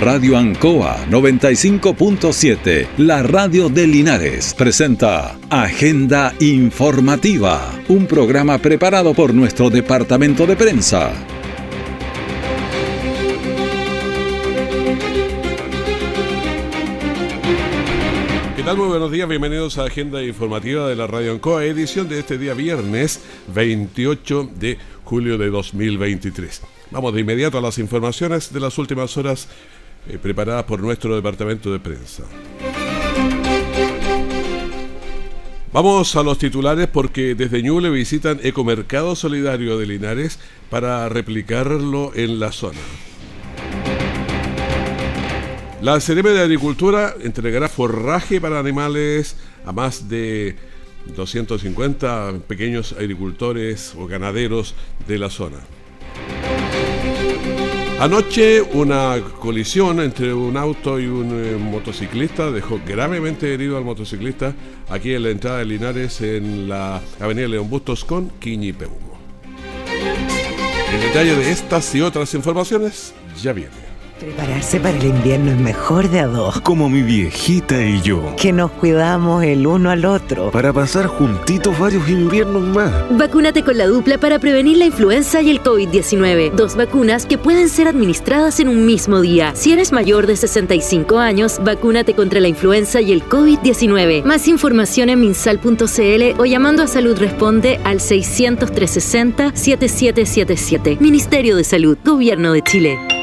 [0.00, 9.70] Radio Ancoa 95.7, la radio de Linares, presenta Agenda Informativa, un programa preparado por nuestro
[9.70, 11.12] departamento de prensa.
[18.54, 18.62] ¿Qué?
[18.62, 22.54] Muy buenos días, bienvenidos a Agenda Informativa de la Radio Ancoa, edición de este día
[22.54, 23.20] viernes
[23.52, 26.62] 28 de julio de 2023.
[26.90, 29.48] Vamos de inmediato a las informaciones de las últimas horas
[30.08, 32.24] eh, preparadas por nuestro departamento de prensa.
[35.72, 40.38] Vamos a los titulares porque desde Ñuble visitan Ecomercado Solidario de Linares
[40.70, 42.78] para replicarlo en la zona.
[45.82, 50.56] La Cereme de Agricultura entregará forraje para animales a más de
[51.14, 54.74] 250 pequeños agricultores o ganaderos
[55.06, 55.58] de la zona.
[58.00, 64.54] Anoche una colisión entre un auto y un eh, motociclista dejó gravemente herido al motociclista
[64.88, 69.18] aquí en la entrada de Linares en la avenida León Bustos con Quiñipeumo.
[70.94, 73.87] El detalle de estas y otras informaciones ya viene.
[74.18, 76.60] Prepararse para el invierno es mejor de a dos.
[76.62, 78.34] Como mi viejita y yo.
[78.36, 80.50] Que nos cuidamos el uno al otro.
[80.50, 82.92] Para pasar juntitos varios inviernos más.
[83.16, 86.50] Vacúnate con la dupla para prevenir la influenza y el COVID-19.
[86.50, 89.52] Dos vacunas que pueden ser administradas en un mismo día.
[89.54, 94.24] Si eres mayor de 65 años, vacúnate contra la influenza y el COVID-19.
[94.24, 100.96] Más información en minsal.cl o llamando a Salud Responde al 600 360 7777.
[100.98, 103.17] Ministerio de Salud, Gobierno de Chile.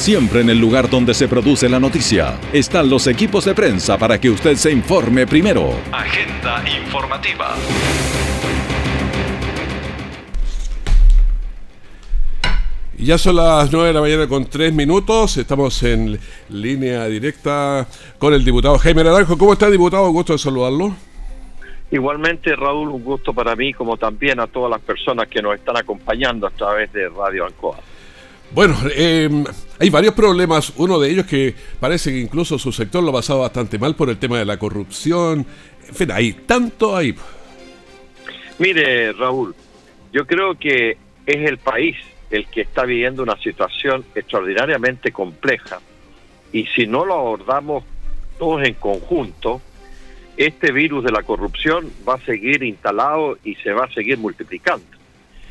[0.00, 4.18] Siempre en el lugar donde se produce la noticia están los equipos de prensa para
[4.18, 5.74] que usted se informe primero.
[5.92, 7.54] Agenda informativa.
[12.96, 15.36] Ya son las 9 de la mañana con 3 minutos.
[15.36, 19.36] Estamos en línea directa con el diputado Jaime Naranjo.
[19.36, 20.08] ¿Cómo está, diputado?
[20.12, 20.94] Gusto de saludarlo.
[21.90, 25.76] Igualmente, Raúl, un gusto para mí, como también a todas las personas que nos están
[25.76, 27.76] acompañando a través de Radio Ancoa.
[28.52, 29.28] Bueno, eh,
[29.78, 30.72] hay varios problemas.
[30.76, 34.10] Uno de ellos que parece que incluso su sector lo ha pasado bastante mal por
[34.10, 35.46] el tema de la corrupción.
[35.88, 37.14] En fin, hay tanto ahí.
[38.58, 39.54] Mire, Raúl,
[40.12, 41.96] yo creo que es el país
[42.30, 45.80] el que está viviendo una situación extraordinariamente compleja
[46.52, 47.84] y si no lo abordamos
[48.38, 49.60] todos en conjunto,
[50.36, 54.86] este virus de la corrupción va a seguir instalado y se va a seguir multiplicando.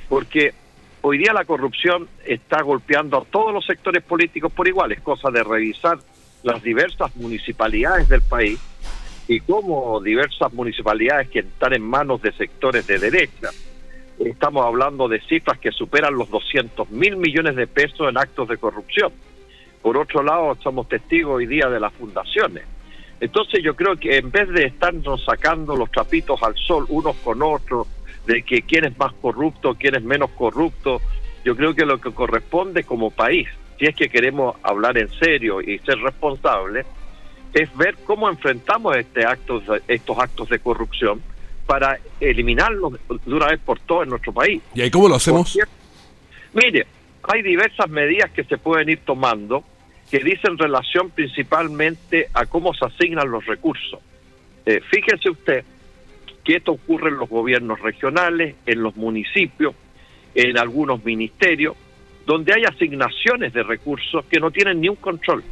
[0.08, 0.54] Porque
[1.02, 4.92] Hoy día la corrupción está golpeando a todos los sectores políticos por igual.
[4.92, 5.98] Es cosa de revisar
[6.44, 8.60] las diversas municipalidades del país
[9.28, 13.50] y cómo diversas municipalidades que están en manos de sectores de derecha.
[14.20, 18.58] Estamos hablando de cifras que superan los 200 mil millones de pesos en actos de
[18.58, 19.14] corrupción.
[19.82, 22.66] Por otro lado, somos testigos hoy día de las fundaciones.
[23.22, 27.42] Entonces yo creo que en vez de estarnos sacando los trapitos al sol unos con
[27.42, 27.88] otros,
[28.30, 31.02] de que quién es más corrupto, quién es menos corrupto.
[31.44, 33.48] Yo creo que lo que corresponde como país,
[33.80, 36.86] si es que queremos hablar en serio y ser responsables,
[37.56, 41.24] es ver cómo enfrentamos este actos, estos actos de corrupción
[41.66, 44.62] para eliminarlos de una vez por todas en nuestro país.
[44.76, 45.58] ¿Y ahí cómo lo hacemos?
[46.54, 46.86] Mire,
[47.24, 49.64] hay diversas medidas que se pueden ir tomando
[50.12, 54.00] que dicen relación principalmente a cómo se asignan los recursos.
[54.68, 55.64] Eh, fíjese usted
[56.44, 59.76] que esto ocurre en los gobiernos regionales, en los municipios,
[60.36, 61.76] en algunos ministerios,
[62.26, 65.44] donde hay asignaciones de recursos que no tienen ni un control,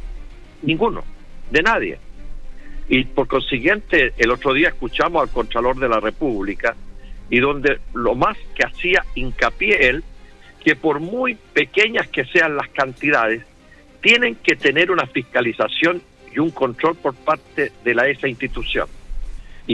[0.62, 1.04] ninguno,
[1.50, 1.98] de nadie.
[2.88, 6.74] Y por consiguiente, el otro día escuchamos al Contralor de la República
[7.28, 10.04] y donde lo más que hacía hincapié él,
[10.64, 13.42] que por muy pequeñas que sean las cantidades,
[14.00, 16.00] tienen que tener una fiscalización
[16.34, 18.88] y un control por parte de la esa institución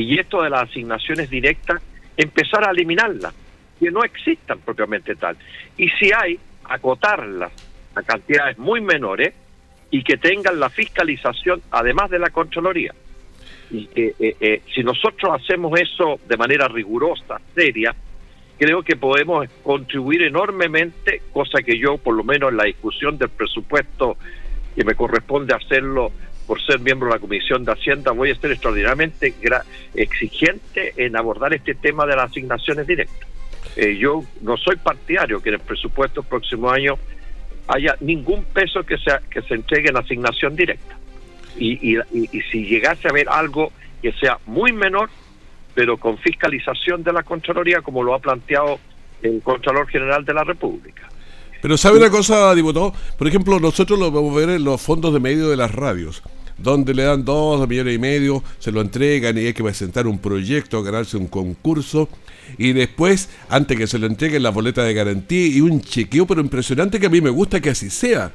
[0.01, 1.81] y esto de las asignaciones directas,
[2.17, 3.33] empezar a eliminarlas,
[3.79, 5.37] que no existan propiamente tal.
[5.77, 7.53] Y si hay, acotarlas
[7.95, 9.35] a cantidades muy menores
[9.91, 12.93] y que tengan la fiscalización además de la Contraloría.
[13.71, 17.95] Y eh, eh, si nosotros hacemos eso de manera rigurosa, seria,
[18.59, 23.29] creo que podemos contribuir enormemente, cosa que yo, por lo menos en la discusión del
[23.29, 24.17] presupuesto,
[24.75, 26.11] que me corresponde hacerlo
[26.47, 29.35] por ser miembro de la Comisión de Hacienda, voy a ser extraordinariamente
[29.95, 33.29] exigente en abordar este tema de las asignaciones directas.
[33.77, 36.97] Eh, yo no soy partidario que en el presupuesto del próximo año
[37.67, 40.99] haya ningún peso que, sea, que se entregue en asignación directa.
[41.57, 45.09] Y, y, si llegase a haber algo que sea muy menor,
[45.75, 48.81] pero con fiscalización de la Contraloría, como lo ha planteado
[49.23, 51.09] el Contralor General de la República.
[51.65, 52.93] Pero ¿sabe una cosa, diputado?
[53.17, 56.23] Por ejemplo, nosotros lo vamos a ver en los fondos de medio de las radios
[56.59, 60.19] donde le dan dos millones y medio, se lo entregan y hay que presentar un
[60.19, 62.11] proyecto, ganarse un concurso
[62.59, 66.43] y después, antes que se lo entreguen la boleta de garantía y un chequeo, pero
[66.43, 68.31] impresionante que a mí me gusta que así sea.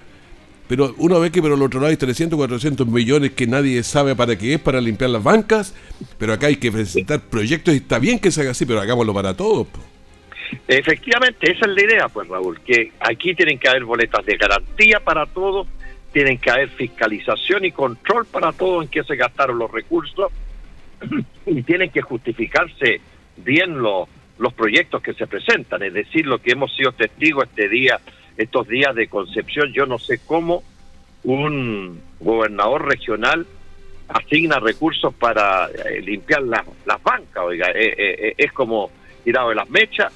[0.67, 4.15] Pero uno ve que por el otro lado hay 300, 400 millones que nadie sabe
[4.15, 5.75] para qué es, para limpiar las bancas,
[6.17, 9.13] pero acá hay que presentar proyectos y está bien que se haga así, pero hagámoslo
[9.13, 9.67] para todos.
[10.67, 14.99] Efectivamente, esa es la idea, pues Raúl, que aquí tienen que haber boletas de garantía
[14.99, 15.67] para todos,
[16.11, 20.31] tienen que haber fiscalización y control para todo en qué se gastaron los recursos
[21.45, 23.01] y tienen que justificarse
[23.37, 24.07] bien los,
[24.37, 27.99] los proyectos que se presentan, es decir, lo que hemos sido testigos este día
[28.37, 30.63] estos días de Concepción, yo no sé cómo
[31.23, 33.45] un gobernador regional
[34.07, 38.89] asigna recursos para eh, limpiar las, las bancas, oiga, eh, eh, es como
[39.25, 40.13] tirado de las mechas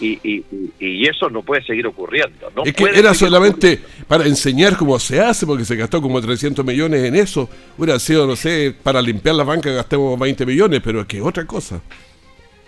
[0.00, 0.44] y, y,
[0.80, 2.50] y, eso no puede seguir ocurriendo.
[2.56, 6.64] No es que era solamente para enseñar cómo se hace, porque se gastó como 300
[6.64, 7.48] millones en eso.
[7.76, 11.44] Hubiera sido, no sé, para limpiar las bancas gastemos 20 millones, pero es que otra
[11.44, 11.80] cosa.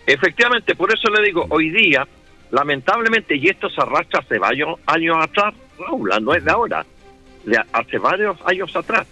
[0.06, 2.06] Efectivamente, por eso le digo, hoy día
[2.50, 6.84] lamentablemente, y esto se arrastra hace varios años atrás, Raúl, no es de ahora,
[7.44, 9.06] de hace varios años atrás.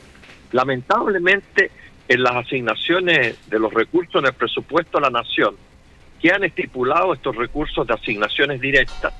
[0.52, 1.70] Lamentablemente,
[2.08, 5.56] en las asignaciones de los recursos en el presupuesto de la nación,
[6.20, 9.14] que han estipulado estos recursos de asignaciones directas,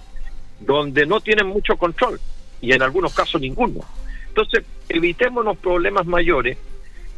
[0.61, 2.21] donde no tienen mucho control,
[2.61, 3.81] y en algunos casos ninguno.
[4.29, 6.59] Entonces, evitémonos problemas mayores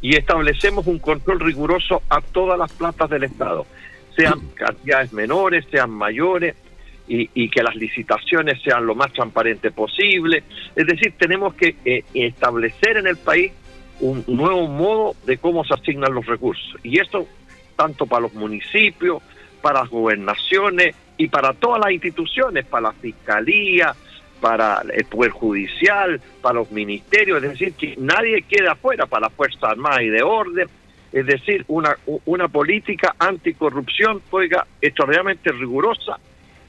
[0.01, 3.67] y establecemos un control riguroso a todas las platas del Estado,
[4.17, 6.57] sean cantidades menores, sean mayores,
[7.11, 10.43] y, que las licitaciones sean lo más transparentes posible.
[10.77, 13.53] Es decir, tenemos que eh, establecer en el país
[14.01, 16.77] un nuevo modo de cómo se asignan los recursos.
[16.83, 17.27] Y esto
[17.77, 19.23] tanto para los municipios,
[19.61, 23.95] para las gobernaciones y para todas las instituciones, para la Fiscalía,
[24.41, 29.31] para el Poder Judicial, para los ministerios, es decir, que nadie quede afuera, para la
[29.31, 30.69] Fuerza Armada y de Orden,
[31.13, 31.97] es decir, una,
[32.27, 36.19] una política anticorrupción, oiga, extraordinariamente rigurosa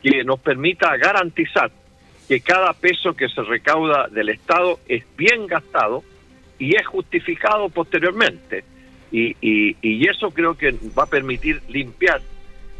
[0.01, 1.71] que nos permita garantizar
[2.27, 6.03] que cada peso que se recauda del Estado es bien gastado
[6.57, 8.63] y es justificado posteriormente.
[9.11, 12.21] Y, y, eso creo que va a permitir limpiar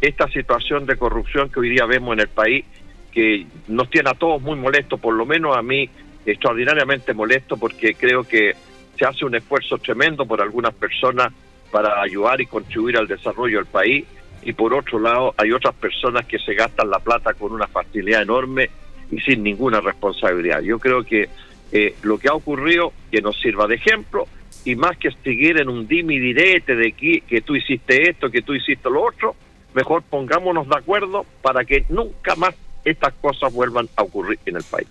[0.02, 2.66] esta situación de corrupción que hoy día vemos en el país,
[3.12, 5.90] que nos tiene a todos muy molestos, por lo menos a mí
[6.26, 8.54] extraordinariamente molesto, porque creo que
[8.98, 11.34] se hace un esfuerzo tremendo por algunas personas
[11.72, 14.06] para ayudar y contribuir al desarrollo del país
[14.42, 18.22] y por otro lado hay otras personas que se gastan la plata con una facilidad
[18.22, 18.70] enorme
[19.12, 20.62] y sin ninguna responsabilidad.
[20.62, 21.30] Yo creo que
[21.72, 24.28] eh, lo que ha ocurrido que nos sirva de ejemplo
[24.66, 28.42] y más que seguir en un dimi direte de que, que tú hiciste esto, que
[28.42, 29.36] tú hiciste lo otro,
[29.74, 32.56] mejor pongámonos de acuerdo para que nunca más
[32.86, 34.88] estas cosas vuelvan a ocurrir en el país.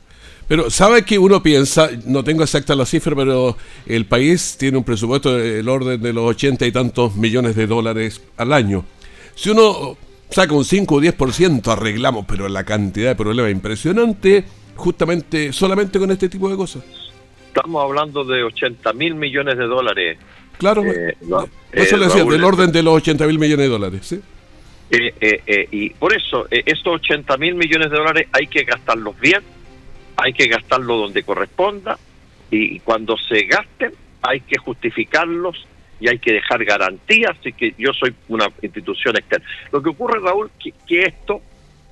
[0.47, 4.85] Pero sabe que uno piensa, no tengo exacta la cifra, pero el país tiene un
[4.85, 8.85] presupuesto del orden de los ochenta y tantos millones de dólares al año.
[9.35, 9.99] Si uno
[10.31, 16.11] saca un 5 o 10%, arreglamos, pero la cantidad de problemas impresionante, justamente solamente con
[16.11, 16.83] este tipo de cosas.
[17.49, 20.19] Estamos hablando de 80 mil millones de dólares.
[20.57, 21.15] Claro, eh,
[21.73, 24.01] eso le decía, del orden de los 80 mil millones de dólares.
[24.03, 24.21] ¿sí?
[24.91, 29.43] Eh, eh, y por eso, estos 80 mil millones de dólares hay que gastarlos bien,
[30.17, 31.99] hay que gastarlos donde corresponda,
[32.51, 35.67] y cuando se gasten hay que justificarlos
[36.01, 39.47] y hay que dejar garantías, así que yo soy una institución externa.
[39.73, 41.43] Lo que ocurre, Raúl, que, que esto,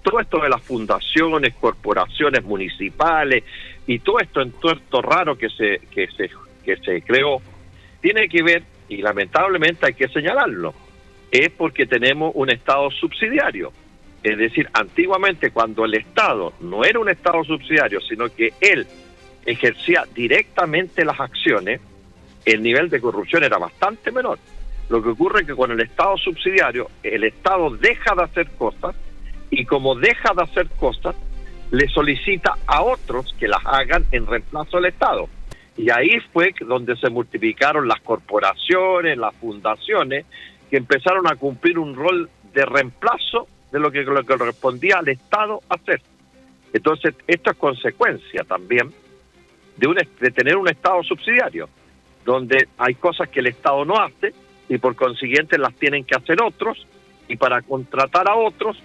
[0.03, 3.45] todo esto de las fundaciones, corporaciones municipales
[3.87, 6.31] y todo esto en todo esto raro que se, que se,
[6.65, 7.43] que se creó,
[8.01, 10.73] tiene que ver, y lamentablemente hay que señalarlo,
[11.31, 13.73] es porque tenemos un Estado subsidiario.
[14.23, 18.87] Es decir, antiguamente cuando el Estado no era un Estado subsidiario, sino que él
[19.45, 21.81] ejercía directamente las acciones,
[22.45, 24.39] el nivel de corrupción era bastante menor.
[24.89, 28.95] Lo que ocurre es que con el Estado subsidiario, el Estado deja de hacer cosas
[29.51, 31.15] y como deja de hacer cosas,
[31.71, 35.29] le solicita a otros que las hagan en reemplazo del Estado.
[35.77, 40.25] Y ahí fue donde se multiplicaron las corporaciones, las fundaciones,
[40.71, 45.61] que empezaron a cumplir un rol de reemplazo de lo que, lo correspondía al Estado
[45.69, 46.01] hacer.
[46.73, 48.93] Entonces, esto es consecuencia también
[49.77, 51.69] de, un, de tener un Estado subsidiario
[52.25, 54.35] donde hay cosas que el Estado no hace
[54.69, 56.87] y por consiguiente las tienen que hacer otros
[57.29, 58.77] y para contratar a otros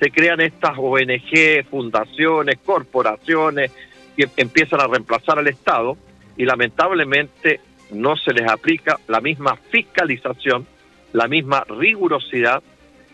[0.00, 3.72] se crean estas ONG, fundaciones, corporaciones
[4.16, 5.96] que empiezan a reemplazar al Estado
[6.36, 10.66] y lamentablemente no se les aplica la misma fiscalización,
[11.12, 12.62] la misma rigurosidad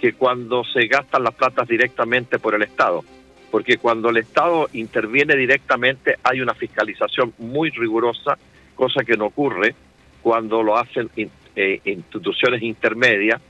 [0.01, 3.03] que cuando se gastan las platas directamente por el Estado.
[3.51, 8.37] porque cuando el Estado interviene directamente hay una fiscalización muy rigurosa,
[8.75, 9.77] cosa que no ocurre
[10.23, 11.09] cuando lo hacen
[11.55, 13.41] eh, instituciones intermedias,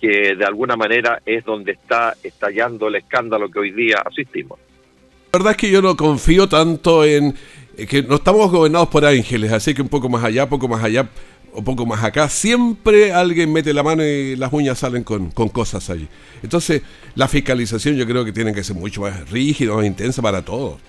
[0.00, 4.58] que de alguna manera es donde está estallando el escándalo que hoy día asistimos.
[5.32, 7.34] La verdad es que yo no confío tanto en
[7.88, 11.08] que no estamos gobernados por ángeles, así que un poco más allá, poco más allá
[11.52, 15.48] o poco más acá, siempre alguien mete la mano y las uñas salen con, con
[15.48, 16.08] cosas allí.
[16.42, 16.82] Entonces,
[17.14, 20.80] la fiscalización yo creo que tiene que ser mucho más rígida, más intensa para todos.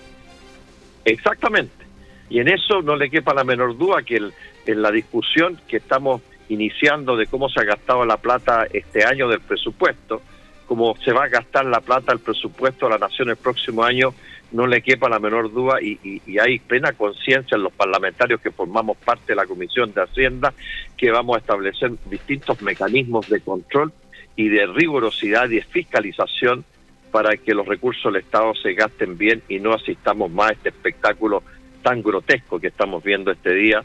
[1.04, 1.84] Exactamente.
[2.30, 6.22] Y en eso no le quepa la menor duda que en la discusión que estamos
[6.48, 10.22] iniciando de cómo se ha gastado la plata este año del presupuesto,
[10.66, 14.14] cómo se va a gastar la plata del presupuesto de la Nación el próximo año,
[14.54, 15.98] no le quepa la menor duda y,
[16.38, 20.54] hay plena conciencia en los parlamentarios que formamos parte de la Comisión de Hacienda
[20.96, 23.92] que vamos a establecer distintos mecanismos de control
[24.36, 26.64] y de rigurosidad y de fiscalización
[27.10, 30.68] para que los recursos del Estado se gasten bien y no asistamos más a este
[30.68, 31.42] espectáculo
[31.82, 33.84] tan grotesco que estamos viendo este día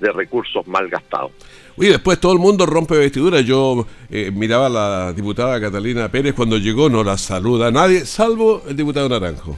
[0.00, 1.32] de recursos mal gastados.
[1.76, 3.44] Oye, después todo el mundo rompe vestiduras.
[3.44, 8.62] Yo eh, miraba a la diputada Catalina Pérez cuando llegó, no la saluda nadie, salvo
[8.66, 9.56] el diputado Naranjo.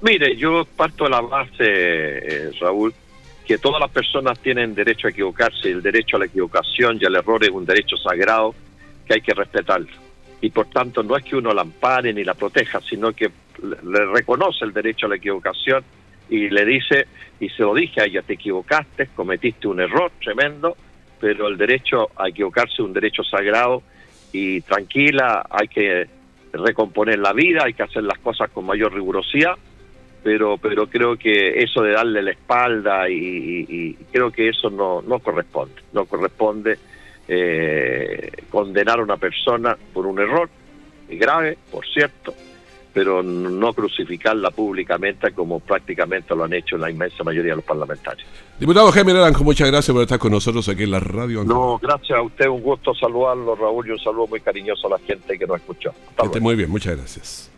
[0.00, 2.94] Mire, yo parto de la base, eh, Raúl,
[3.44, 7.04] que todas las personas tienen derecho a equivocarse y el derecho a la equivocación y
[7.04, 8.54] al error es un derecho sagrado
[9.04, 9.88] que hay que respetarlo.
[10.40, 13.28] Y por tanto no es que uno la ampare ni la proteja, sino que
[13.60, 15.82] le reconoce el derecho a la equivocación
[16.30, 17.08] y le dice,
[17.40, 20.76] y se lo dije a ella, te equivocaste, cometiste un error tremendo,
[21.18, 23.82] pero el derecho a equivocarse es un derecho sagrado
[24.30, 26.06] y tranquila, hay que
[26.52, 29.56] recomponer la vida, hay que hacer las cosas con mayor rigurosidad
[30.22, 35.18] pero pero creo que eso de darle la espalda y, creo que eso no, no
[35.18, 36.78] corresponde, no corresponde
[37.26, 40.48] eh, condenar a una persona por un error
[41.08, 42.34] grave, por cierto,
[42.92, 48.26] pero no crucificarla públicamente como prácticamente lo han hecho la inmensa mayoría de los parlamentarios.
[48.58, 51.44] Diputado Jaime Naranjo, muchas gracias por estar con nosotros aquí en la radio.
[51.44, 54.98] No, gracias a usted, un gusto saludarlo, Raúl, y un saludo muy cariñoso a la
[55.06, 55.92] gente que nos escuchó.
[56.40, 57.50] muy bien, muchas gracias.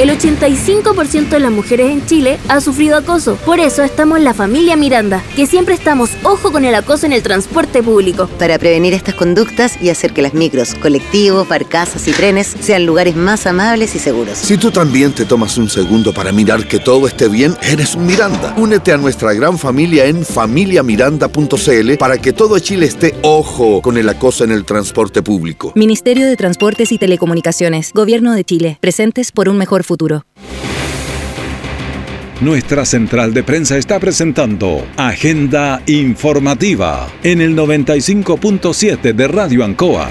[0.00, 3.36] El 85% de las mujeres en Chile ha sufrido acoso.
[3.44, 7.12] Por eso estamos en la familia Miranda, que siempre estamos ojo con el acoso en
[7.12, 8.26] el transporte público.
[8.38, 13.14] Para prevenir estas conductas y hacer que las micros, colectivos, barcazas y trenes sean lugares
[13.14, 14.38] más amables y seguros.
[14.38, 18.06] Si tú también te tomas un segundo para mirar que todo esté bien, eres un
[18.06, 18.54] Miranda.
[18.56, 24.08] Únete a nuestra gran familia en familiamiranda.cl para que todo Chile esté ojo con el
[24.08, 25.72] acoso en el transporte público.
[25.74, 30.24] Ministerio de Transportes y Telecomunicaciones, Gobierno de Chile, presentes por un mejor futuro.
[32.40, 40.08] Nuestra central de prensa está presentando Agenda Informativa en el 95.7 de Radio Ancoa.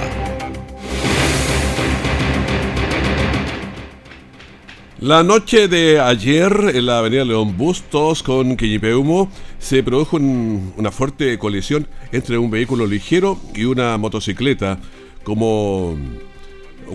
[5.00, 11.40] La noche de ayer en la avenida León Bustos con Quillipeumo se produjo una fuerte
[11.40, 14.78] colisión entre un vehículo ligero y una motocicleta.
[15.24, 15.98] Como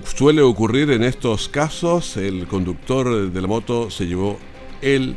[0.05, 4.39] suele ocurrir en estos casos, el conductor de la moto se llevó
[4.83, 5.17] el,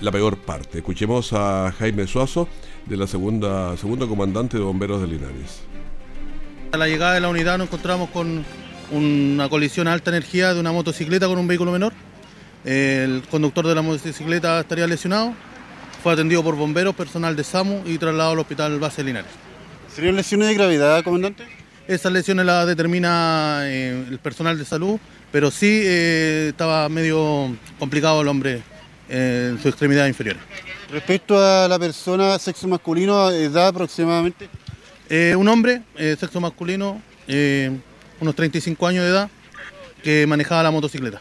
[0.00, 0.78] la peor parte.
[0.78, 2.48] Escuchemos a Jaime Suazo,
[2.86, 5.62] de la segunda, segundo comandante de bomberos de Linares.
[6.72, 8.44] A la llegada de la unidad nos encontramos con
[8.90, 11.92] una colisión a alta energía de una motocicleta con un vehículo menor.
[12.64, 15.34] El conductor de la motocicleta estaría lesionado.
[16.02, 19.30] Fue atendido por bomberos, personal de SAMU y trasladado al hospital base de Linares.
[19.94, 21.61] ¿Serían lesiones de gravedad, comandante?
[21.88, 25.00] Esas lesiones las determina eh, el personal de salud,
[25.32, 28.62] pero sí eh, estaba medio complicado el hombre
[29.08, 30.36] eh, en su extremidad inferior.
[30.90, 34.48] Respecto a la persona sexo masculino, ¿edad aproximadamente?
[35.36, 35.82] un hombre,
[36.18, 37.02] sexo masculino,
[38.18, 39.30] unos 35 años de edad,
[40.02, 41.20] que manejaba la motocicleta.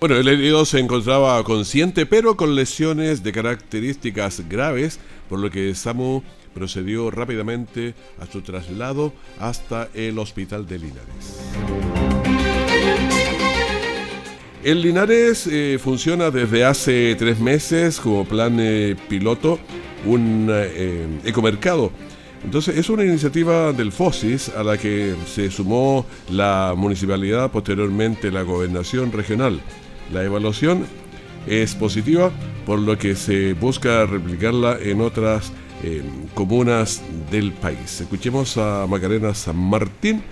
[0.00, 5.72] Bueno, el herido se encontraba consciente, pero con lesiones de características graves, por lo que
[5.72, 11.40] SAMU procedió rápidamente a su traslado hasta el hospital de Linares.
[14.62, 19.58] El Linares eh, funciona desde hace tres meses como plan eh, piloto,
[20.06, 21.92] un eh, ecomercado.
[22.44, 28.42] Entonces es una iniciativa del FOSIS a la que se sumó la municipalidad, posteriormente la
[28.42, 29.60] gobernación regional.
[30.12, 30.86] La evaluación
[31.46, 32.30] es positiva,
[32.64, 35.52] por lo que se busca replicarla en otras
[36.34, 38.00] comunas del país.
[38.00, 40.22] Escuchemos a Macarena San Martín,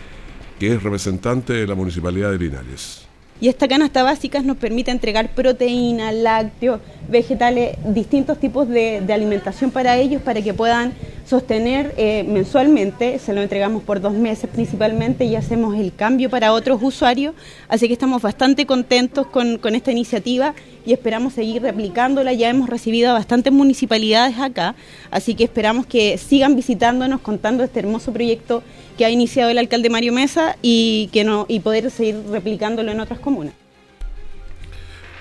[0.59, 3.12] que es representante de la Municipalidad de Linares.
[3.43, 9.97] Y esta canasta básica nos permite entregar proteínas, lácteos, vegetales, distintos tipos de, alimentación para
[9.97, 10.93] ellos para que puedan
[11.27, 16.53] sostener eh, mensualmente, se lo entregamos por dos meses principalmente y hacemos el cambio para
[16.53, 17.35] otros usuarios,
[17.69, 20.55] así que estamos bastante contentos con, con esta iniciativa
[20.87, 24.77] y esperamos seguir replicándola, ya hemos recibido a bastantes municipalidades acá,
[25.11, 28.63] así que esperamos que sigan visitándonos contando este hermoso proyecto
[28.97, 33.01] que ha iniciado el alcalde Mario Mesa y, que no, y poder seguir replicándolo en
[33.01, 33.55] otras comunas.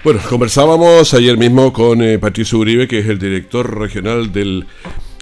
[0.03, 4.65] Bueno, conversábamos ayer mismo con eh, Patricio Uribe, que es el director regional del,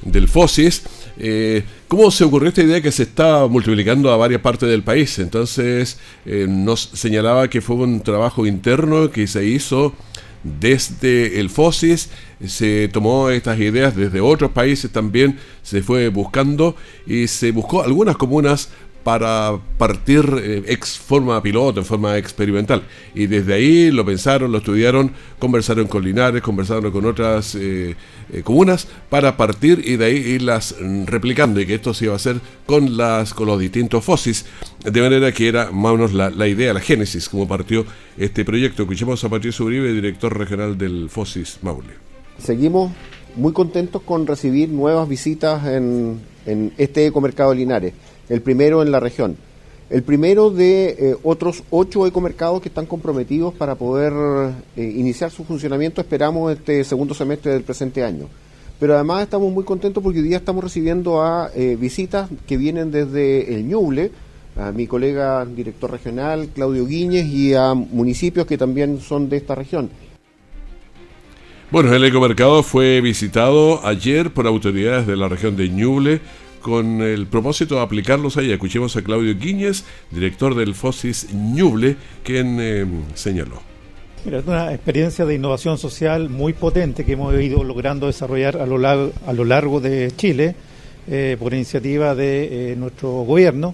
[0.04, 0.84] del FOSIS.
[1.18, 5.20] Eh, ¿Cómo se ocurrió esta idea que se está multiplicando a varias partes del país?
[5.20, 9.94] Entonces eh, nos señalaba que fue un trabajo interno que se hizo
[10.44, 12.10] desde el FOSIS,
[12.46, 18.18] se tomó estas ideas desde otros países también, se fue buscando y se buscó algunas
[18.18, 18.70] comunas
[19.04, 22.84] para partir eh, ex forma piloto, en forma experimental.
[23.16, 27.96] Y desde ahí lo pensaron, lo estudiaron, conversaron con Linares, conversaron con otras eh,
[28.32, 32.14] eh, comunas para partir y de ahí irlas mm, replicando y que esto se iba
[32.14, 34.46] a hacer con, las, con los distintos FOSIS,
[34.84, 37.86] de manera que era más o menos la, la idea, la génesis, como partió
[38.18, 38.84] este proyecto.
[38.84, 41.94] Escuchemos a Patricio Uribe, director regional del FOSIS Maule.
[42.38, 42.92] Seguimos
[43.36, 47.94] muy contentos con recibir nuevas visitas en, en este ecomercado Linares
[48.30, 49.36] el primero en la región.
[49.90, 54.14] El primero de eh, otros ocho ecomercados que están comprometidos para poder
[54.78, 58.28] eh, iniciar su funcionamiento, esperamos este segundo semestre del presente año.
[58.80, 62.92] Pero además estamos muy contentos porque hoy día estamos recibiendo a eh, visitas que vienen
[62.92, 64.12] desde el Ñuble,
[64.56, 69.56] a mi colega director regional Claudio Guíñez y a municipios que también son de esta
[69.56, 69.90] región.
[71.72, 76.22] Bueno, el ecomercado fue visitado ayer por autoridades de la región de Ñuble
[76.62, 78.52] con el propósito de aplicarlos ahí.
[78.52, 82.86] Escuchemos a Claudio Guíñez, director del FOSIS Ñuble, quien eh,
[83.16, 83.62] señaló.
[84.26, 88.66] Mira, es una experiencia de innovación social muy potente que hemos ido logrando desarrollar a
[88.66, 90.56] lo, largo, a lo largo de Chile
[91.08, 93.74] eh, por iniciativa de eh, nuestro gobierno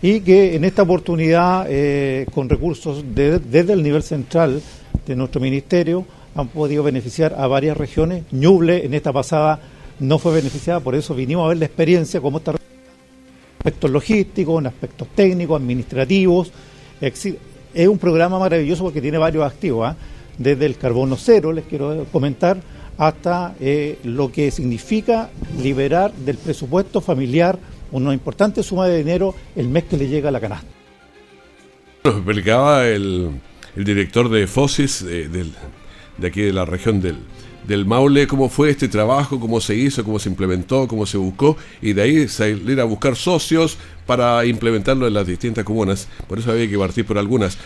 [0.00, 1.68] y que en esta oportunidad,
[2.34, 4.60] con recursos desde el nivel central
[5.06, 8.24] de nuestro ministerio, han podido beneficiar a varias regiones.
[8.32, 9.60] Ñuble en esta pasada
[10.02, 12.54] no fue beneficiada, por eso vinimos a ver la experiencia, cómo está
[13.58, 16.50] aspectos logísticos, en aspectos técnicos, administrativos.
[17.00, 19.96] Es un programa maravilloso porque tiene varios activos, ¿ah?
[20.36, 22.60] desde el carbono cero, les quiero comentar,
[22.98, 27.58] hasta eh, lo que significa liberar del presupuesto familiar
[27.92, 30.66] una importante suma de dinero el mes que le llega a la canasta.
[32.04, 33.30] Nos explicaba el,
[33.76, 35.28] director de FOSIS eh,
[36.18, 37.18] de aquí de la región del,
[37.66, 41.56] del Maule, cómo fue este trabajo, cómo se hizo, cómo se implementó, cómo se buscó,
[41.80, 46.08] y de ahí salir a buscar socios para implementarlo en las distintas comunas.
[46.28, 47.58] Por eso había que partir por algunas.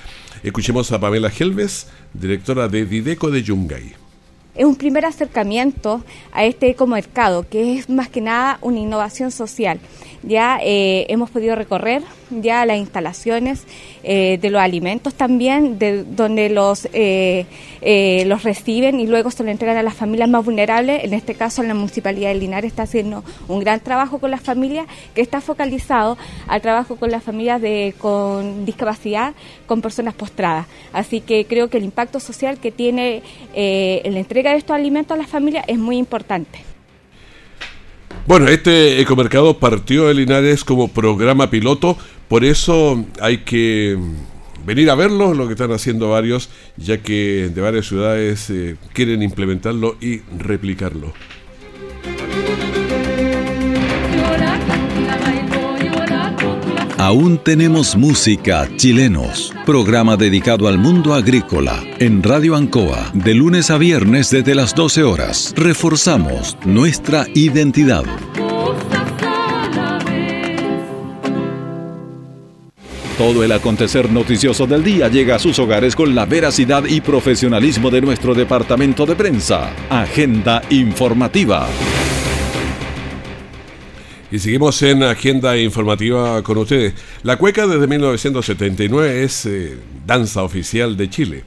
[0.43, 3.95] Escuchemos a Pamela Helves, directora de Dideco de Yungay.
[4.55, 9.79] Es un primer acercamiento a este ecomercado, que es más que nada una innovación social.
[10.23, 13.65] Ya eh, hemos podido recorrer ya las instalaciones
[14.03, 17.47] eh, de los alimentos también, de donde los, eh,
[18.27, 21.05] los reciben y luego se lo entregan a las familias más vulnerables.
[21.05, 24.87] En este caso, la Municipalidad de Linares está haciendo un gran trabajo con las familias
[25.15, 26.17] que está focalizado
[26.49, 29.35] al trabajo con las familias de, con discapacidad,
[29.67, 30.67] con personas postradas.
[30.93, 33.23] Así que creo que el impacto social que tiene
[33.55, 36.76] la entrega de estos alimentos a las familias es muy importante.
[38.27, 41.97] Bueno, este ecomercado partió de Linares como programa piloto,
[42.29, 43.97] por eso hay que
[44.67, 49.23] venir a verlo, lo que están haciendo varios, ya que de varias ciudades eh, quieren
[49.23, 51.13] implementarlo y replicarlo.
[57.07, 59.55] Aún tenemos música chilenos.
[59.65, 65.05] Programa dedicado al mundo agrícola en Radio Ancoa de lunes a viernes desde las 12
[65.05, 65.55] horas.
[65.57, 68.03] Reforzamos nuestra identidad.
[73.17, 77.89] Todo el acontecer noticioso del día llega a sus hogares con la veracidad y profesionalismo
[77.89, 79.71] de nuestro departamento de prensa.
[79.91, 81.69] Agenda informativa.
[84.31, 86.95] Y seguimos en agenda informativa con ustedes.
[87.23, 91.45] La cueca desde 1979 es eh, danza oficial de Chile.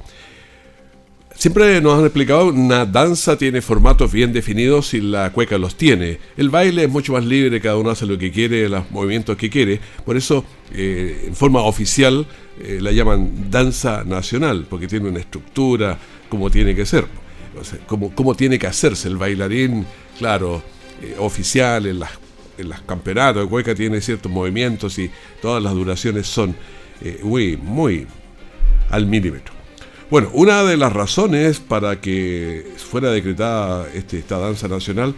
[1.35, 6.19] Siempre nos han explicado, una danza tiene formatos bien definidos y la cueca los tiene.
[6.37, 9.49] El baile es mucho más libre, cada uno hace lo que quiere, los movimientos que
[9.49, 9.79] quiere.
[10.05, 12.27] Por eso, eh, en forma oficial,
[12.61, 15.97] eh, la llaman danza nacional, porque tiene una estructura
[16.29, 17.05] como tiene que ser.
[17.87, 19.85] como, como tiene que hacerse el bailarín,
[20.17, 20.61] claro,
[21.17, 22.11] oficial en las
[22.63, 26.55] los campeonatos de cueca tiene ciertos movimientos y todas las duraciones son
[27.01, 28.07] eh, muy, muy
[28.89, 29.53] al milímetro.
[30.09, 35.13] Bueno, una de las razones para que fuera decretada este, esta danza nacional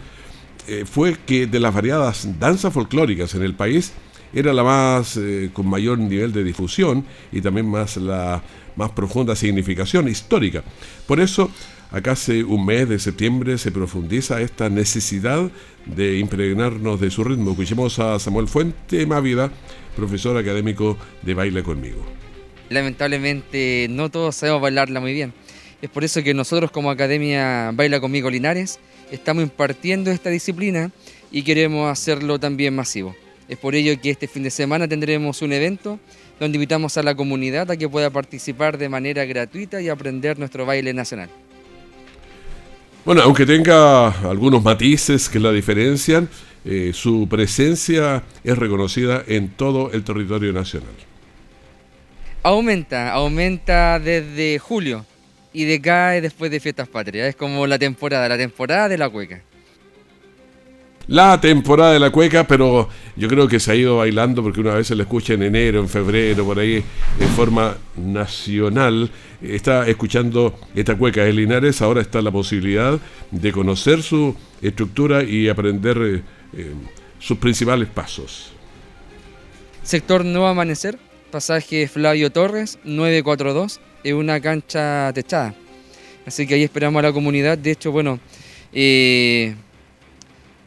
[0.68, 3.92] eh, fue que de las variadas danzas folclóricas en el país
[4.34, 8.42] era la más eh, con mayor nivel de difusión y también más la
[8.76, 10.62] más profunda significación histórica.
[11.06, 11.50] Por eso,
[11.92, 15.50] acá hace un mes de septiembre se profundiza esta necesidad
[15.86, 17.50] de impregnarnos de su ritmo.
[17.50, 19.52] Escuchemos a Samuel Fuente Mávida,
[19.94, 22.04] profesor académico de Baile conmigo.
[22.70, 25.34] Lamentablemente no todos sabemos bailarla muy bien.
[25.82, 28.78] Es por eso que nosotros como Academia Baila conmigo Linares
[29.10, 30.90] estamos impartiendo esta disciplina
[31.30, 33.14] y queremos hacerlo también masivo.
[33.48, 35.98] Es por ello que este fin de semana tendremos un evento
[36.40, 40.64] donde invitamos a la comunidad a que pueda participar de manera gratuita y aprender nuestro
[40.64, 41.28] baile nacional.
[43.04, 46.28] Bueno, aunque tenga algunos matices que la diferencian,
[46.64, 50.94] eh, su presencia es reconocida en todo el territorio nacional.
[52.44, 55.04] Aumenta, aumenta desde julio
[55.52, 57.28] y decae después de fiestas patrias.
[57.28, 59.42] Es como la temporada, la temporada de la cueca
[61.06, 64.74] la temporada de la cueca, pero yo creo que se ha ido bailando porque una
[64.74, 66.82] vez se la escucha en enero, en febrero, por ahí,
[67.18, 69.10] de forma nacional.
[69.40, 72.98] Está escuchando esta cueca de Linares, ahora está la posibilidad
[73.30, 76.22] de conocer su estructura y aprender eh,
[76.56, 76.74] eh,
[77.18, 78.52] sus principales pasos.
[79.82, 80.98] Sector Nuevo Amanecer,
[81.30, 85.54] pasaje Flavio Torres, 942, es una cancha techada.
[86.24, 87.58] Así que ahí esperamos a la comunidad.
[87.58, 88.20] De hecho, bueno,
[88.72, 89.56] eh,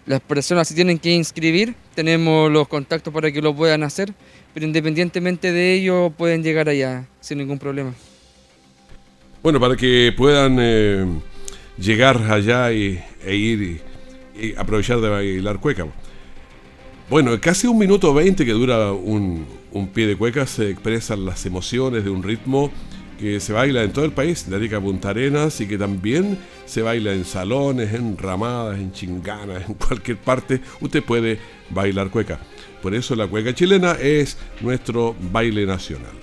[0.06, 4.14] las personas se tienen que inscribir, tenemos los contactos para que lo puedan hacer,
[4.54, 7.94] pero independientemente de ello pueden llegar allá sin ningún problema.
[9.42, 11.06] Bueno, para que puedan eh,
[11.78, 13.82] llegar allá y, e ir
[14.40, 15.86] y, aprovechar de bailar cueca.
[17.10, 21.46] Bueno, casi un minuto veinte que dura un, un pie de cueca se expresan las
[21.46, 22.72] emociones de un ritmo
[23.20, 26.82] que se baila en todo el país, de Arica Punta Arenas, y que también se
[26.82, 32.40] baila en salones, en ramadas, en chinganas, en cualquier parte, usted puede bailar cueca.
[32.82, 36.14] Por eso la cueca chilena es nuestro baile nacional.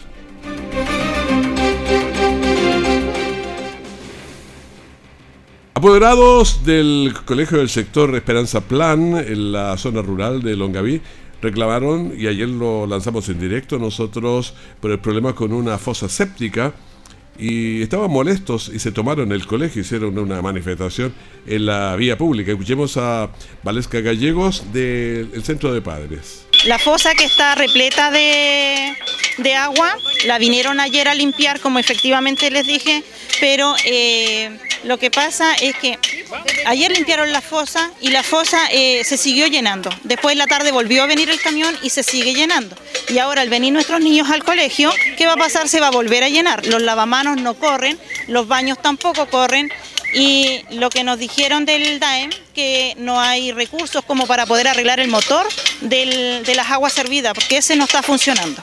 [5.74, 11.00] Apoderados del Colegio del Sector Esperanza Plan en la zona rural de Longaví
[11.42, 16.72] reclamaron, y ayer lo lanzamos en directo nosotros, por el problema con una fosa séptica,
[17.38, 21.14] y estaban molestos y se tomaron el colegio, hicieron una manifestación
[21.46, 22.52] en la vía pública.
[22.52, 23.31] Escuchemos a
[23.62, 26.46] Valesca Gallegos del Centro de Padres.
[26.66, 28.94] La fosa que está repleta de,
[29.38, 33.02] de, agua, la vinieron ayer a limpiar, como efectivamente les dije,
[33.40, 35.98] pero eh, lo que pasa es que
[36.66, 39.90] ayer limpiaron la fosa y la fosa eh, se siguió llenando.
[40.02, 42.76] Después en la tarde volvió a venir el camión y se sigue llenando.
[43.08, 45.68] Y ahora al venir nuestros niños al colegio, ¿qué va a pasar?
[45.68, 46.66] Se va a volver a llenar.
[46.66, 49.70] Los lavamanos no corren, los baños tampoco corren.
[50.14, 55.00] Y lo que nos dijeron del DAEM, que no hay recursos como para poder arreglar
[55.00, 55.46] el motor
[55.80, 58.60] de las aguas servidas, porque ese no está funcionando.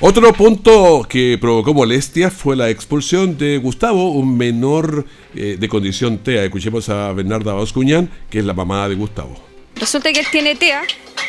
[0.00, 6.18] Otro punto que provocó molestia fue la expulsión de Gustavo, un menor eh, de condición
[6.18, 6.44] TEA.
[6.44, 9.36] Escuchemos a Bernarda Bascuñán, que es la mamá de Gustavo.
[9.76, 10.82] Resulta que él tiene TEA,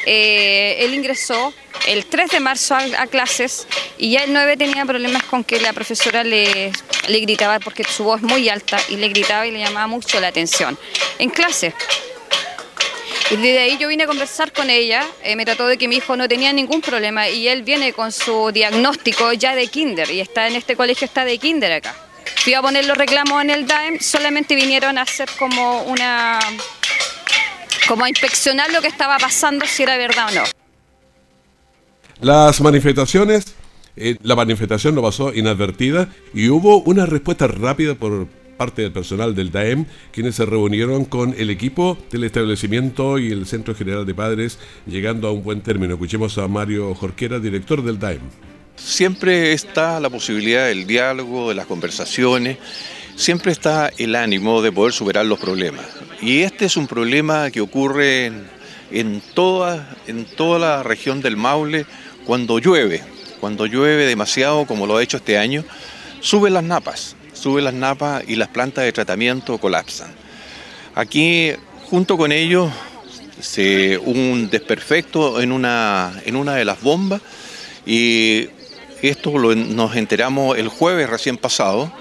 [0.06, 1.54] eh, él ingresó
[1.88, 5.71] el 3 de marzo a, clases y ya el 9 tenía problemas con que la
[5.71, 6.71] profesora le,
[7.08, 10.19] le gritaba porque su voz es muy alta y le gritaba y le llamaba mucho
[10.19, 10.78] la atención
[11.19, 11.73] en clase.
[13.31, 15.95] Y desde ahí yo vine a conversar con ella, eh, me trató de que mi
[15.95, 20.19] hijo no tenía ningún problema y él viene con su diagnóstico ya de kinder y
[20.19, 21.95] está en este colegio, está de kinder acá.
[22.43, 26.38] Fui a poner los reclamos en el DAEM, solamente vinieron a hacer como una...
[27.88, 30.43] como a inspeccionar lo que estaba pasando, si era verdad o no.
[32.21, 33.55] Las manifestaciones,
[33.95, 39.36] eh, la manifestación no pasó inadvertida y hubo una respuesta rápida por parte del personal
[39.36, 44.13] del DAEM, quienes se reunieron con el equipo del establecimiento y el Centro General de
[44.13, 45.94] Padres, llegando a un buen término.
[45.94, 48.22] Escuchemos a Mario Jorquera, director del DAEM.
[48.76, 52.58] Siempre está la posibilidad del diálogo, de las conversaciones,
[53.15, 55.86] siempre está el ánimo de poder superar los problemas.
[56.22, 58.32] Y este es un problema que ocurre
[58.91, 61.86] en, toda, en toda la región del Maule
[62.26, 63.02] cuando llueve.
[63.39, 65.63] Cuando llueve demasiado, como lo ha hecho este año,
[66.20, 70.10] suben las napas sube las napas y las plantas de tratamiento colapsan.
[70.95, 71.51] Aquí,
[71.91, 72.71] junto con ello,
[73.39, 77.21] se, un desperfecto en una, en una de las bombas
[77.86, 78.49] y
[79.03, 81.93] esto nos enteramos el jueves recién pasado.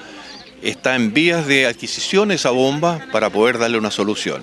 [0.63, 4.43] Está en vías de adquisición esa bomba para poder darle una solución.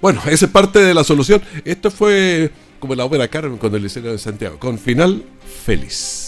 [0.00, 1.42] Bueno, esa es parte de la solución.
[1.64, 5.24] Esto fue como la ópera Carmen cuando le hicieron en Santiago, con final
[5.66, 6.27] feliz.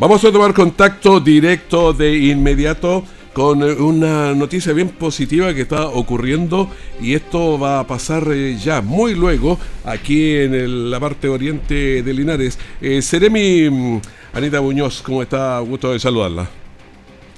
[0.00, 5.88] Vamos a tomar contacto directo de inmediato con eh, una noticia bien positiva que está
[5.88, 11.28] ocurriendo y esto va a pasar eh, ya muy luego aquí en el- la parte
[11.28, 12.58] oriente de Linares.
[12.80, 14.00] Eh, Seremi mm,
[14.32, 15.58] Anita Muñoz, ¿cómo está?
[15.60, 16.48] Gusto de saludarla.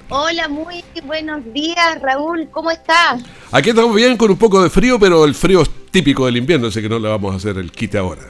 [0.09, 3.23] Hola, muy buenos días, Raúl, ¿cómo estás?
[3.51, 6.69] Aquí estamos bien con un poco de frío, pero el frío es típico del invierno,
[6.69, 8.23] así que no le vamos a hacer el quite ahora.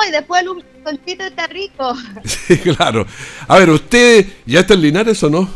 [0.00, 1.94] Hoy después el solcito está rico.
[2.24, 3.06] Sí, claro.
[3.46, 5.48] A ver, ¿usted ya está en Linares o no?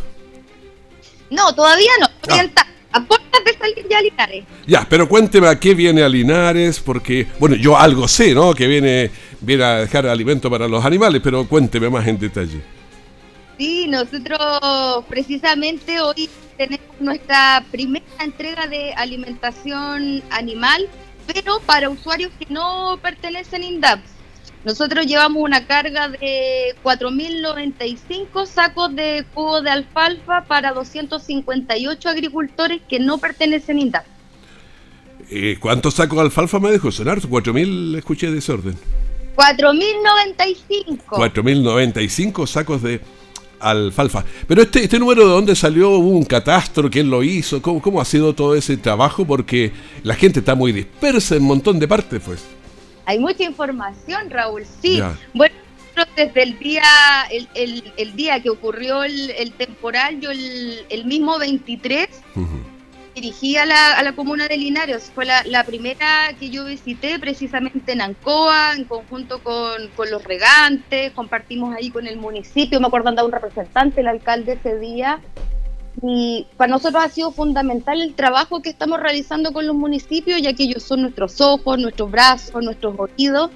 [1.30, 4.44] No, todavía no, todavía está a puertas de salir ya a Linares.
[4.66, 8.54] Ya, pero cuénteme a qué viene a Linares, porque, bueno, yo algo sé, ¿no?
[8.54, 12.60] Que viene, viene a dejar alimento para los animales, pero cuénteme más en detalle.
[13.58, 20.88] Sí, nosotros precisamente hoy tenemos nuestra primera entrega de alimentación animal,
[21.32, 24.00] pero para usuarios que no pertenecen a INDAP.
[24.64, 32.98] Nosotros llevamos una carga de 4.095 sacos de jugo de alfalfa para 258 agricultores que
[32.98, 34.06] no pertenecen a INDAP.
[35.30, 37.20] Eh, ¿Cuántos sacos de alfalfa me dejó sonar?
[37.20, 38.74] 4.000, escuché desorden.
[39.36, 40.98] 4.095.
[41.08, 43.02] 4.095 sacos de
[43.60, 44.24] alfalfa.
[44.46, 48.00] Pero este, este número de dónde salió, hubo un catastro, quién lo hizo, ¿Cómo, cómo
[48.00, 49.72] ha sido todo ese trabajo, porque
[50.02, 52.44] la gente está muy dispersa en un montón de partes, pues.
[53.06, 54.64] Hay mucha información, Raúl.
[54.80, 54.98] Sí.
[54.98, 55.16] Ya.
[55.34, 55.54] Bueno,
[56.16, 56.82] desde el día,
[57.30, 62.08] el, el- el día que ocurrió el, el temporal, yo el, el mismo 23
[63.14, 65.12] dirigí a la, a la comuna de Linares.
[65.14, 70.24] Fue la, la primera que yo visité precisamente en Ancoa, en conjunto con, con los
[70.24, 75.20] regantes, compartimos ahí con el municipio, me acuerdo andaba un representante, el alcalde ese día.
[76.02, 80.52] Y para nosotros ha sido fundamental el trabajo que estamos realizando con los municipios, ya
[80.52, 83.50] que ellos son nuestros ojos, nuestros brazos, nuestros oídos.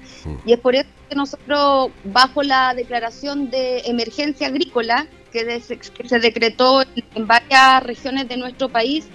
[0.45, 6.07] Y es por eso que nosotros, bajo la declaración de emergencia agrícola que, des- que
[6.07, 6.81] se decretó
[7.15, 9.07] en, varias regiones de nuestro país,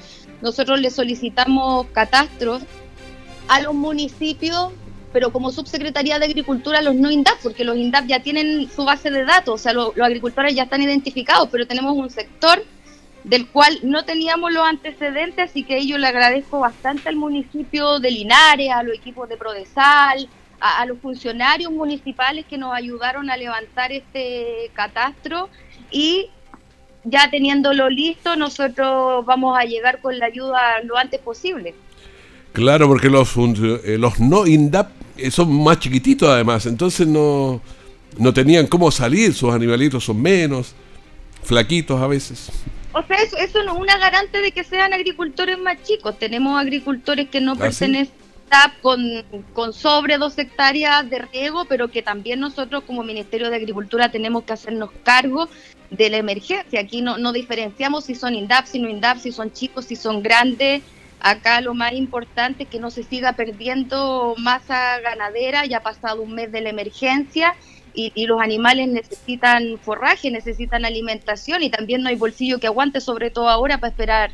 [0.43, 2.63] nosotros le solicitamos catastros
[3.49, 4.71] a los municipios,
[5.13, 9.11] pero como subsecretaría de Agricultura los no INDAP, porque los INDAP ya tienen su base
[9.11, 12.63] de datos, o sea, lo- los agricultores ya están identificados, pero tenemos un sector
[13.25, 18.11] del cual no teníamos los antecedentes, así que yo le agradezco bastante al municipio de
[18.11, 20.29] Linares, a los equipos de Prodesal,
[20.61, 25.49] a, los funcionarios municipales que nos ayudaron a levantar este catastro
[25.91, 26.29] y
[27.05, 31.75] ya teniéndolo listo, nosotros vamos a llegar con la ayuda lo antes posible.
[32.53, 37.61] Claro, porque los, eh, los no INDAP eh, son más chiquititos además, entonces no,
[38.19, 40.75] no tenían cómo salir, sus animalitos son menos,
[41.43, 42.51] flaquitos a veces.
[42.95, 46.17] O sea, eso, eso no es una garante de que sean agricultores más chicos.
[46.17, 47.61] Tenemos agricultores que no ¿Ah, sí?
[47.61, 48.15] pertenecen
[48.51, 49.01] a TAP con,
[49.53, 54.45] con sobre dos hectáreas de riego, pero que también nosotros como Ministerio de Agricultura tenemos
[54.45, 55.49] que hacernos cargo
[55.91, 56.81] de la emergencia.
[56.81, 60.23] Aquí no, no diferenciamos si son INDAP, si no INDAP, si son chicos, si son
[60.23, 60.83] grandes.
[61.19, 65.67] Acá lo más importante es que no se siga perdiendo masa ganadera.
[65.67, 67.57] Ya ha pasado un mes de la emergencia
[67.95, 73.01] y, y los animales necesitan forraje, necesitan alimentación y también no hay bolsillo que aguante,
[73.01, 74.31] sobre todo ahora, para esperar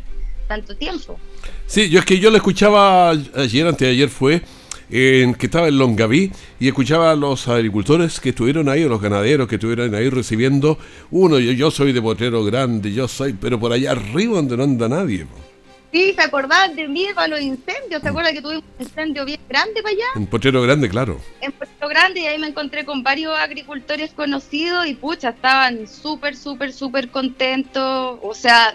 [0.49, 1.19] tanto tiempo.
[1.67, 4.43] Sí, yo es que yo lo escuchaba ayer, antes de ayer fue,
[4.91, 9.01] en que estaba en Longaví y escuchaba a los agricultores que estuvieron ahí, o los
[9.01, 10.79] ganaderos que estuvieron ahí recibiendo,
[11.11, 14.65] uno, yo, yo soy de Potrero Grande, yo soy, pero por allá arriba donde no
[14.65, 15.27] anda nadie.
[15.93, 18.01] Sí, ¿se acordaban de mí para los incendios?
[18.01, 20.05] ¿Se acuerdan que tuvimos un incendio bien grande para allá?
[20.15, 21.21] En Potrero Grande, claro.
[21.41, 26.37] En Puerto Grande y ahí me encontré con varios agricultores conocidos y pucha, estaban súper,
[26.37, 28.19] súper, súper contentos.
[28.23, 28.73] O sea,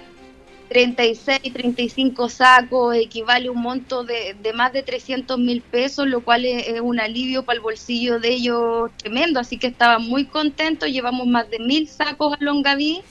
[0.68, 6.22] 36, 35 sacos equivale a un monto de, de más de 300 mil pesos, lo
[6.22, 9.40] cual es, es un alivio para el bolsillo de ellos tremendo.
[9.40, 13.04] Así que estaban muy contentos, llevamos más de mil sacos a Longaví.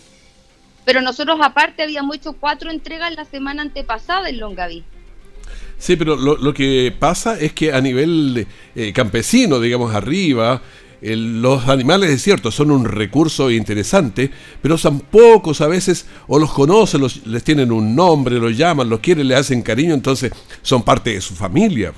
[0.85, 4.85] Pero nosotros aparte habíamos hecho cuatro entregas la semana antepasada en Longaví.
[5.79, 10.63] Sí, pero lo, lo que pasa es que a nivel eh, campesino, digamos arriba,
[11.03, 14.31] los animales es cierto, son un recurso interesante,
[14.63, 18.89] pero son pocos a veces, o los conocen, los- les tienen un nombre, los llaman,
[18.89, 21.93] los quieren, le hacen cariño, entonces son parte de su familia.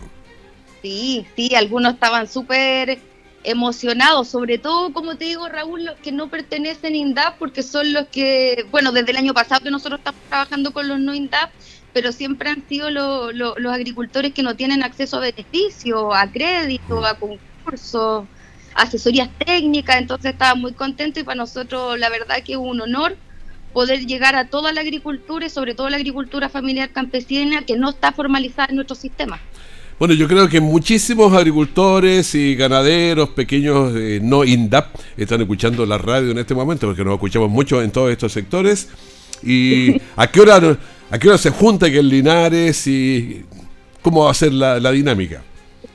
[0.82, 2.98] Sí, sí, algunos estaban súper
[3.46, 7.92] emocionados, sobre todo, como te digo, Raúl, los que no pertenecen a INDAP, porque son
[7.92, 11.50] los que, bueno, desde el año pasado que nosotros estamos trabajando con los no INDAP,
[11.92, 16.30] pero siempre han sido lo- lo- los agricultores que no tienen acceso a beneficios, a
[16.30, 18.26] crédito, a concursos,
[18.74, 23.16] asesorías técnicas, entonces estaban muy contentos y para nosotros la verdad que es un honor
[23.72, 27.90] poder llegar a toda la agricultura y sobre todo la agricultura familiar campesina que no
[27.90, 29.40] está formalizada en nuestro sistema.
[29.98, 35.96] Bueno, yo creo que muchísimos agricultores y ganaderos pequeños, eh, no INDAP, están escuchando la
[35.96, 38.90] radio en este momento, porque nos escuchamos mucho en todos estos sectores.
[39.42, 40.76] ¿Y a qué hora,
[41.10, 43.42] a qué hora se junta que en Linares y
[44.02, 45.42] cómo va a ser la, la dinámica?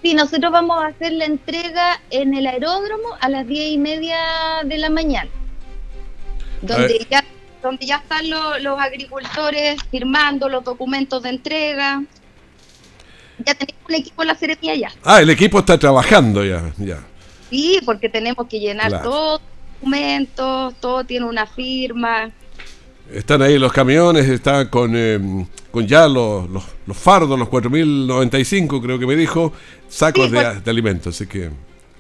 [0.02, 4.18] Sí, nosotros vamos a hacer la entrega en el aeródromo a las diez y media
[4.66, 5.30] de la mañana,
[6.64, 7.24] donde ya,
[7.62, 12.02] donde ya están lo- los agricultores firmando los documentos de entrega.
[13.46, 14.92] Ya tenemos un equipo en la ceremonia ya.
[15.04, 17.00] Ah, el equipo está trabajando ya, ya.
[17.50, 19.10] Sí, porque tenemos que llenar Claro.
[19.10, 19.50] todos los
[19.80, 22.32] documentos, todo tiene una firma.
[23.12, 25.20] Están ahí los camiones, están con, eh,
[25.70, 29.52] con ya los, los, los fardos, los 4.095 creo que me dijo,
[29.90, 30.64] sacos Sí, de, pues.
[30.64, 31.50] de alimentos, así que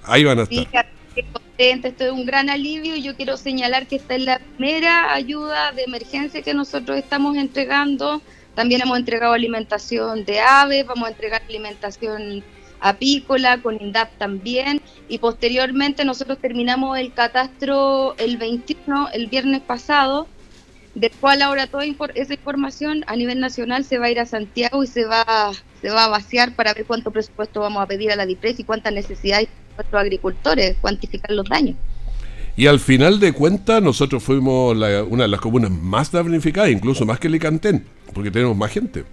[0.03, 0.85] ahí van a estar.
[1.13, 4.39] Qué contenta, esto es un gran alivio y yo quiero señalar que esta es la
[4.39, 8.21] primera ayuda de emergencia que nosotros estamos entregando.
[8.55, 12.43] También hemos entregado alimentación de aves, vamos a entregar alimentación
[12.79, 20.27] apícola, con INDAP también, y posteriormente nosotros terminamos el catastro el 21, el viernes pasado,
[20.95, 21.85] del cual ahora toda
[22.15, 25.89] esa información a nivel nacional se va a ir a Santiago y se va, se
[25.89, 28.91] va a vaciar para ver cuánto presupuesto vamos a pedir a la DIPRES y cuántas
[28.93, 31.75] necesidades nuestros agricultores, cuantificar los daños.
[32.57, 37.05] Y al final de cuentas, nosotros fuimos la- una de las comunas más damnificadas, incluso
[37.05, 39.05] más que Licantén, porque tenemos más gente.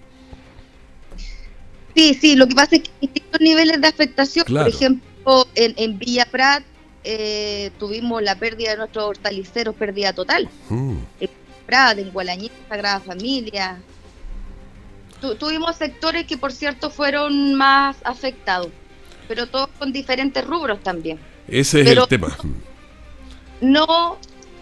[1.95, 4.45] Sí, sí, lo que pasa es que hay distintos niveles de afectación.
[4.45, 4.65] Claro.
[4.67, 6.63] Por ejemplo, en, en Villa Prat
[7.03, 10.49] eh, tuvimos la pérdida de nuestros hortaliceros, pérdida total.
[10.69, 10.97] Mm.
[11.19, 11.29] En
[11.65, 13.81] Prat, en Gualañé, Sagrada Familia.
[15.19, 18.69] Tu- tuvimos sectores que, por cierto, fueron más afectados,
[19.27, 21.19] pero todos con diferentes rubros también.
[21.47, 22.37] Ese es Pero- el tema.
[23.61, 24.17] No,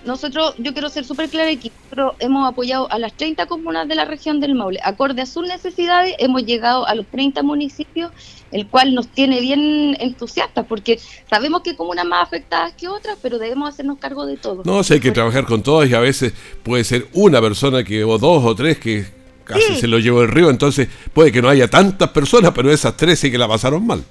[0.07, 3.95] nosotros, yo quiero ser súper clara aquí, nosotros hemos apoyado a las 30 comunas de
[3.95, 4.79] la región del Maule.
[4.83, 8.11] Acorde a sus necesidades, hemos llegado a los 30 municipios,
[8.51, 13.17] el cual nos tiene bien entusiastas, porque sabemos que hay comunas más afectadas que otras,
[13.21, 14.63] pero debemos hacernos cargo de todo.
[14.65, 18.03] No, si hay que trabajar con todas y a veces puede ser una persona que
[18.03, 19.05] o dos o tres que
[19.43, 19.75] casi Sí.
[19.81, 23.19] se lo llevó el río, entonces puede que no haya tantas personas, pero esas tres
[23.19, 24.03] sí que la pasaron mal.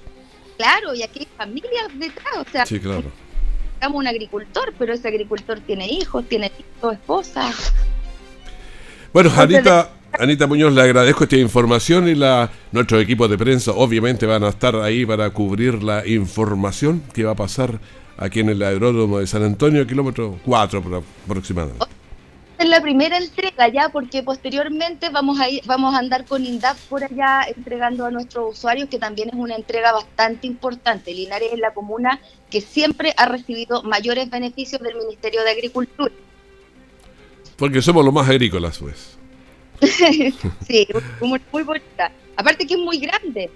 [0.56, 3.04] Claro, y aquí hay familias detrás, o sea, Sí, claro.
[3.76, 7.52] Buscamos un agricultor, pero ese agricultor tiene hijos, tiene hijos, esposa.
[9.12, 13.72] Bueno, Entonces, Anita, Anita Muñoz, le agradezco esta información y la nuestros equipos de prensa
[13.72, 17.78] obviamente van a estar ahí para cubrir la información que va a pasar
[18.18, 21.84] aquí en el aeródromo de San Antonio, kilómetro 4 pro- aproximadamente.
[22.58, 26.76] Es la primera entrega ya porque posteriormente vamos a ir, vamos a andar con INDAP
[26.88, 31.12] por allá entregando a nuestros usuarios que también es una entrega bastante importante.
[31.12, 36.12] Linares es la comuna que siempre ha recibido mayores beneficios del Ministerio de Agricultura.
[37.56, 39.16] Porque somos los más agrícolas, pues.
[40.66, 40.88] sí,
[41.18, 42.10] comuna muy bonita.
[42.36, 43.50] Aparte que es muy grande.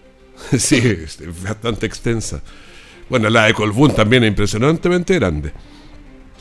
[0.59, 2.43] sí, es bastante extensa.
[3.09, 5.53] Bueno, la de Colbún también es impresionantemente grande.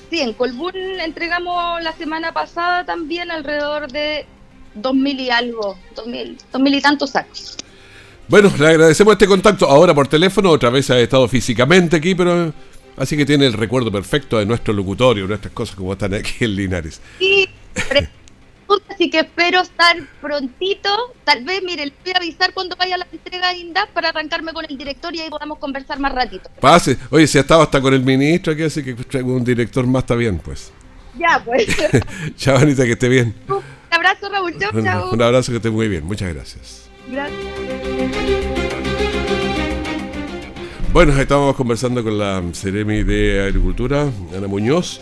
[0.10, 4.26] Sí, en Colbún entregamos la semana pasada también alrededor de
[4.76, 7.58] 2.000 y algo, 2.000, 2.000 y tantos sacos.
[8.28, 12.54] Bueno, le agradecemos este contacto ahora por teléfono, otra vez ha estado físicamente aquí, pero
[12.98, 16.56] así que tiene el recuerdo perfecto de nuestro locutorio, nuestras cosas como están aquí en
[16.56, 17.02] Linares.
[17.18, 17.48] Sí,
[18.90, 20.90] así que espero estar prontito.
[21.24, 24.10] Tal vez, mire, le voy a avisar cuando vaya a la entrega de INDAP para
[24.10, 26.50] arrancarme con el director y ahí podamos conversar más ratito.
[26.60, 29.86] Pase, oye, si ha estado hasta con el ministro aquí, así que traigo un director
[29.88, 30.72] más, está bien, pues.
[31.18, 31.68] Ya, pues.
[32.38, 33.36] Chao, Anita, que esté bien.
[33.48, 34.58] un abrazo, Raúl.
[34.60, 35.12] Chao, Un, chao.
[35.12, 36.90] un abrazo, que esté muy bien, muchas gracias.
[37.10, 37.40] Gracias.
[40.92, 45.00] Bueno, estábamos conversando con la Ceremi de Agricultura, Ana Muñoz,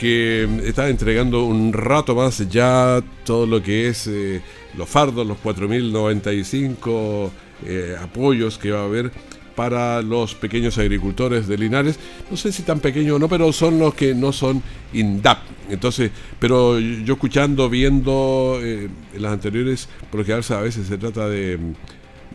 [0.00, 4.40] que está entregando un rato más ya todo lo que es eh,
[4.74, 7.30] los fardos, los 4.095
[7.66, 9.12] eh, apoyos que va a haber
[9.54, 11.98] para los pequeños agricultores de Linares.
[12.30, 14.62] No sé si tan pequeños o no, pero son los que no son
[14.94, 15.40] INDAP.
[15.68, 21.58] Entonces, pero yo escuchando, viendo eh, en las anteriores, porque a veces se trata de,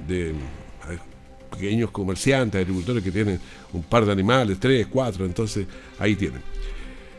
[0.08, 0.36] de
[1.50, 3.40] pequeños comerciantes, agricultores que tienen
[3.74, 5.66] un par de animales, tres, cuatro, entonces
[5.98, 6.42] ahí tienen.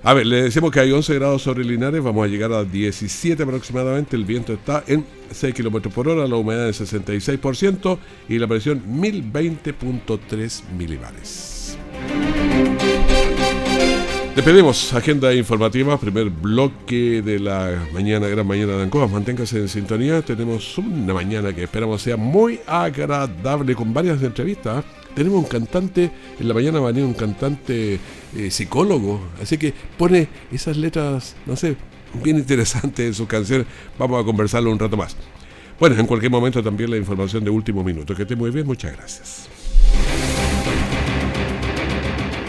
[0.06, 3.42] A ver, le decimos que hay 11 grados sobre Linares, vamos a llegar a 17
[3.42, 7.98] aproximadamente, el viento está en 6 kilómetros por hora, la humedad es 66%
[8.28, 11.76] y la presión 1020.3 milibares.
[14.36, 19.09] Despedimos agenda informativa, primer bloque de la mañana, gran mañana de Ancoa.
[19.09, 20.22] Manténgase en sintonía.
[20.22, 24.84] Tenemos una mañana que esperamos sea muy agradable con varias entrevistas.
[25.16, 27.98] Tenemos un cantante, en la mañana va a venir un cantante
[28.36, 31.74] eh, psicólogo, así que pone esas letras, no sé,
[32.22, 33.66] bien interesantes en sus canciones.
[33.98, 35.16] Vamos a conversarlo un rato más.
[35.80, 38.14] Bueno, en cualquier momento también la información de último minuto.
[38.14, 39.48] Que esté muy bien, muchas gracias.